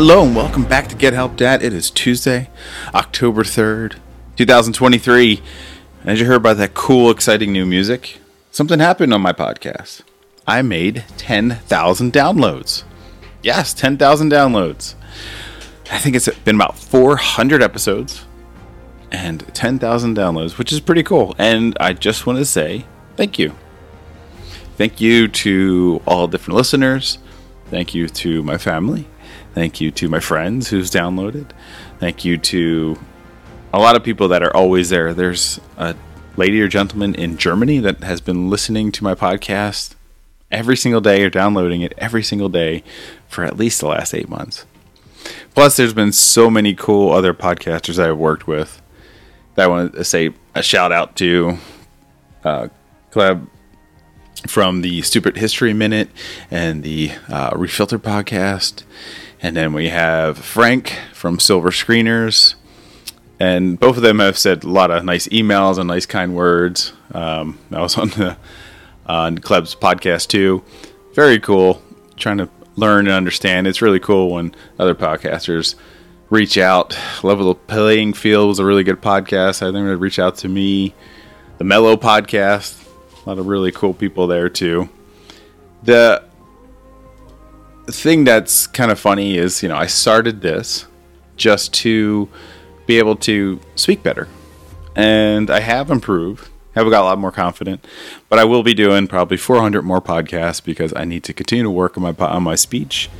Hello 0.00 0.22
and 0.22 0.36
welcome 0.36 0.62
back 0.62 0.86
to 0.86 0.94
Get 0.94 1.12
Help 1.12 1.34
Dad. 1.34 1.60
It 1.60 1.72
is 1.72 1.90
Tuesday, 1.90 2.50
October 2.94 3.42
3rd, 3.42 3.96
2023. 4.36 5.42
As 6.04 6.20
you 6.20 6.26
heard 6.26 6.40
by 6.40 6.54
that 6.54 6.72
cool, 6.72 7.10
exciting 7.10 7.50
new 7.50 7.66
music, 7.66 8.20
something 8.52 8.78
happened 8.78 9.12
on 9.12 9.20
my 9.20 9.32
podcast. 9.32 10.02
I 10.46 10.62
made 10.62 11.04
10,000 11.16 12.12
downloads. 12.12 12.84
Yes, 13.42 13.74
10,000 13.74 14.30
downloads. 14.30 14.94
I 15.90 15.98
think 15.98 16.14
it's 16.14 16.28
been 16.28 16.54
about 16.54 16.78
400 16.78 17.60
episodes 17.60 18.24
and 19.10 19.52
10,000 19.52 20.16
downloads, 20.16 20.58
which 20.58 20.72
is 20.72 20.78
pretty 20.78 21.02
cool. 21.02 21.34
And 21.38 21.76
I 21.80 21.92
just 21.92 22.24
want 22.24 22.38
to 22.38 22.44
say 22.44 22.86
thank 23.16 23.36
you. 23.36 23.52
Thank 24.76 25.00
you 25.00 25.26
to 25.26 26.00
all 26.06 26.28
different 26.28 26.56
listeners. 26.56 27.18
Thank 27.66 27.96
you 27.96 28.08
to 28.08 28.44
my 28.44 28.58
family. 28.58 29.08
Thank 29.54 29.80
you 29.80 29.90
to 29.92 30.08
my 30.08 30.20
friends 30.20 30.68
who's 30.68 30.90
downloaded. 30.90 31.50
Thank 31.98 32.24
you 32.24 32.38
to 32.38 32.98
a 33.72 33.78
lot 33.78 33.96
of 33.96 34.04
people 34.04 34.28
that 34.28 34.42
are 34.42 34.54
always 34.54 34.90
there. 34.90 35.12
There's 35.12 35.60
a 35.76 35.94
lady 36.36 36.60
or 36.60 36.68
gentleman 36.68 37.14
in 37.14 37.36
Germany 37.36 37.78
that 37.80 38.02
has 38.04 38.20
been 38.20 38.48
listening 38.48 38.92
to 38.92 39.04
my 39.04 39.14
podcast 39.14 39.94
every 40.50 40.76
single 40.76 41.00
day 41.00 41.22
or 41.22 41.30
downloading 41.30 41.82
it 41.82 41.92
every 41.98 42.22
single 42.22 42.48
day 42.48 42.82
for 43.28 43.44
at 43.44 43.56
least 43.56 43.80
the 43.80 43.88
last 43.88 44.14
eight 44.14 44.28
months. 44.28 44.64
Plus, 45.54 45.76
there's 45.76 45.92
been 45.92 46.12
so 46.12 46.48
many 46.48 46.74
cool 46.74 47.12
other 47.12 47.34
podcasters 47.34 47.98
I've 47.98 48.16
worked 48.16 48.46
with 48.46 48.80
that 49.56 49.64
I 49.64 49.66
want 49.66 49.94
to 49.94 50.04
say 50.04 50.30
a 50.54 50.62
shout 50.62 50.92
out 50.92 51.16
to 51.16 51.58
uh, 52.44 52.68
from 54.46 54.82
the 54.82 55.02
Stupid 55.02 55.36
History 55.36 55.72
Minute 55.72 56.10
and 56.50 56.82
the 56.82 57.12
uh, 57.28 57.50
Refilter 57.50 57.98
podcast. 57.98 58.84
And 59.40 59.56
then 59.56 59.72
we 59.72 59.88
have 59.88 60.38
Frank 60.38 60.98
from 61.12 61.38
Silver 61.38 61.70
Screeners. 61.70 62.54
And 63.40 63.78
both 63.78 63.96
of 63.96 64.02
them 64.02 64.18
have 64.18 64.36
said 64.36 64.64
a 64.64 64.68
lot 64.68 64.90
of 64.90 65.04
nice 65.04 65.28
emails 65.28 65.78
and 65.78 65.88
nice 65.88 66.06
kind 66.06 66.34
words. 66.34 66.92
Um, 67.12 67.58
I 67.70 67.80
was 67.80 67.96
on 67.98 68.08
the 68.10 68.36
on 69.06 69.38
Kleb's 69.38 69.74
podcast 69.74 70.28
too. 70.28 70.62
Very 71.14 71.38
cool. 71.38 71.82
Trying 72.16 72.38
to 72.38 72.48
learn 72.76 73.06
and 73.06 73.14
understand. 73.16 73.66
It's 73.66 73.82
really 73.82 74.00
cool 74.00 74.30
when 74.32 74.54
other 74.78 74.94
podcasters 74.94 75.74
reach 76.30 76.58
out. 76.58 76.98
Level 77.22 77.54
Playing 77.54 78.12
Field 78.12 78.48
was 78.48 78.58
a 78.58 78.64
really 78.64 78.84
good 78.84 79.00
podcast. 79.00 79.62
I 79.62 79.72
think 79.72 79.86
they 79.86 79.94
reach 79.94 80.18
out 80.18 80.36
to 80.38 80.48
me. 80.48 80.94
The 81.58 81.64
Mellow 81.64 81.96
podcast. 81.96 82.77
A 83.28 83.32
lot 83.32 83.38
of 83.38 83.46
really 83.46 83.72
cool 83.72 83.92
people 83.92 84.26
there 84.26 84.48
too. 84.48 84.88
The 85.82 86.24
thing 87.88 88.24
that's 88.24 88.66
kind 88.66 88.90
of 88.90 88.98
funny 88.98 89.36
is, 89.36 89.62
you 89.62 89.68
know, 89.68 89.76
I 89.76 89.84
started 89.84 90.40
this 90.40 90.86
just 91.36 91.74
to 91.74 92.30
be 92.86 92.98
able 92.98 93.16
to 93.16 93.60
speak 93.74 94.02
better. 94.02 94.28
And 94.96 95.50
I 95.50 95.60
have 95.60 95.90
improved. 95.90 96.48
Have 96.74 96.88
got 96.88 97.02
a 97.02 97.04
lot 97.04 97.18
more 97.18 97.30
confident, 97.30 97.86
but 98.30 98.38
I 98.38 98.44
will 98.44 98.62
be 98.62 98.72
doing 98.72 99.06
probably 99.06 99.36
400 99.36 99.82
more 99.82 100.00
podcasts 100.00 100.64
because 100.64 100.94
I 100.96 101.04
need 101.04 101.22
to 101.24 101.34
continue 101.34 101.64
to 101.64 101.70
work 101.70 101.98
on 101.98 102.04
my 102.04 102.14
on 102.24 102.44
my 102.44 102.54
speech, 102.54 103.10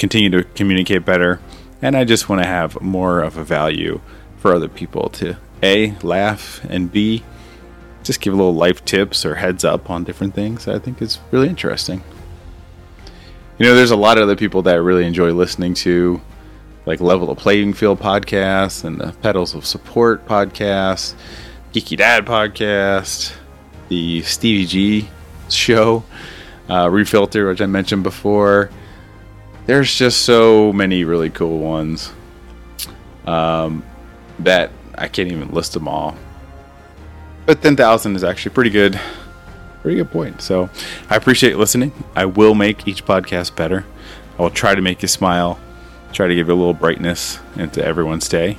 continue 0.00 0.30
to 0.30 0.42
communicate 0.42 1.04
better, 1.04 1.38
and 1.80 1.96
I 1.96 2.02
just 2.02 2.28
want 2.28 2.42
to 2.42 2.48
have 2.48 2.80
more 2.82 3.20
of 3.20 3.36
a 3.36 3.44
value 3.44 4.00
for 4.38 4.52
other 4.52 4.68
people 4.68 5.10
to 5.10 5.36
a 5.62 5.92
laugh 6.02 6.64
and 6.68 6.90
b 6.90 7.22
just 8.02 8.20
give 8.20 8.32
a 8.32 8.36
little 8.36 8.54
life 8.54 8.84
tips 8.84 9.24
or 9.24 9.36
heads 9.36 9.64
up 9.64 9.90
on 9.90 10.04
different 10.04 10.34
things. 10.34 10.68
I 10.68 10.78
think 10.78 11.00
is 11.00 11.18
really 11.30 11.48
interesting. 11.48 12.02
You 13.58 13.66
know, 13.66 13.74
there's 13.74 13.90
a 13.90 13.96
lot 13.96 14.18
of 14.18 14.24
other 14.24 14.36
people 14.36 14.62
that 14.62 14.74
I 14.74 14.78
really 14.78 15.04
enjoy 15.04 15.32
listening 15.32 15.74
to, 15.74 16.20
like 16.86 17.00
Level 17.00 17.28
the 17.28 17.34
Playing 17.34 17.74
Field 17.74 18.00
podcast 18.00 18.84
and 18.84 18.98
the 19.00 19.12
Pedals 19.22 19.54
of 19.54 19.64
Support 19.64 20.26
podcast, 20.26 21.14
Geeky 21.72 21.96
Dad 21.96 22.26
podcast, 22.26 23.32
the 23.88 24.22
Stevie 24.22 24.66
G 24.66 25.08
show, 25.48 26.02
uh, 26.68 26.86
Refilter, 26.86 27.48
which 27.48 27.60
I 27.60 27.66
mentioned 27.66 28.02
before. 28.02 28.70
There's 29.66 29.94
just 29.94 30.22
so 30.22 30.72
many 30.72 31.04
really 31.04 31.30
cool 31.30 31.58
ones 31.60 32.12
um, 33.26 33.84
that 34.40 34.72
I 34.96 35.08
can't 35.08 35.30
even 35.30 35.50
list 35.52 35.74
them 35.74 35.86
all. 35.86 36.16
But 37.46 37.62
10,000 37.62 38.16
is 38.16 38.24
actually 38.24 38.54
pretty 38.54 38.70
good 38.70 39.00
pretty 39.82 39.96
good 39.96 40.10
point. 40.10 40.40
So 40.40 40.70
I 41.10 41.16
appreciate 41.16 41.58
listening. 41.58 41.92
I 42.14 42.24
will 42.24 42.54
make 42.54 42.86
each 42.86 43.04
podcast 43.04 43.54
better. 43.56 43.84
I 44.38 44.42
will 44.42 44.50
try 44.50 44.74
to 44.74 44.80
make 44.80 45.02
you 45.02 45.08
smile, 45.08 45.58
try 46.12 46.28
to 46.28 46.34
give 46.34 46.46
you 46.48 46.54
a 46.54 46.56
little 46.56 46.72
brightness 46.72 47.40
into 47.56 47.84
everyone's 47.84 48.28
day. 48.28 48.56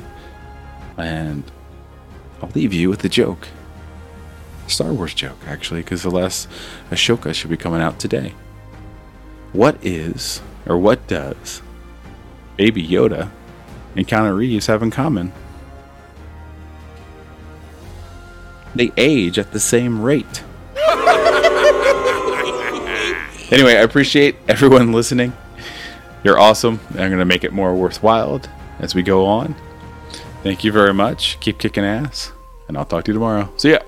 And 0.97 1.43
I'll 2.41 2.49
leave 2.49 2.73
you 2.73 2.89
with 2.89 3.03
a 3.03 3.09
joke. 3.09 3.47
Star 4.67 4.93
Wars 4.93 5.13
joke, 5.13 5.39
actually, 5.47 5.81
because 5.81 6.03
the 6.03 6.11
last 6.11 6.47
Ahsoka 6.91 7.33
should 7.33 7.49
be 7.49 7.57
coming 7.57 7.81
out 7.81 7.99
today. 7.99 8.33
What 9.51 9.77
is, 9.83 10.41
or 10.65 10.77
what 10.77 11.05
does, 11.07 11.61
Baby 12.57 12.85
Yoda 12.85 13.29
and 13.95 14.07
Keanu 14.07 14.35
Reeves 14.35 14.67
have 14.67 14.81
in 14.83 14.91
common? 14.91 15.31
They 18.75 18.91
age 18.97 19.37
at 19.37 19.51
the 19.51 19.59
same 19.59 20.01
rate. 20.01 20.43
Anyway, 23.51 23.75
I 23.75 23.81
appreciate 23.83 24.35
everyone 24.47 24.91
listening. 24.91 25.33
You're 26.23 26.39
awesome. 26.39 26.79
I'm 26.89 26.95
going 26.95 27.19
to 27.19 27.25
make 27.25 27.43
it 27.43 27.53
more 27.53 27.75
worthwhile 27.75 28.41
as 28.79 28.95
we 28.95 29.03
go 29.03 29.25
on. 29.25 29.55
Thank 30.41 30.63
you 30.63 30.71
very 30.71 30.93
much. 30.93 31.39
Keep 31.39 31.59
kicking 31.59 31.83
ass, 31.83 32.31
and 32.67 32.77
I'll 32.77 32.85
talk 32.85 33.03
to 33.05 33.11
you 33.11 33.13
tomorrow. 33.13 33.53
See 33.57 33.71
ya. 33.71 33.79